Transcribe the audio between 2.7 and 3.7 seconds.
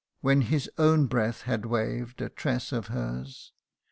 of hers.